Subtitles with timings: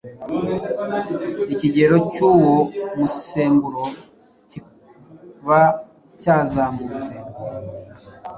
[1.53, 2.55] ikigero cy’uwo
[2.97, 3.83] musemburo
[4.49, 5.61] kiba
[6.19, 7.11] cyazamutse